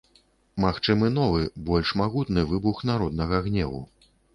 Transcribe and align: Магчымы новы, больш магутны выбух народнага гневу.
Магчымы 0.65 1.11
новы, 1.19 1.43
больш 1.69 1.95
магутны 2.03 2.49
выбух 2.51 2.85
народнага 2.95 3.47
гневу. 3.51 3.89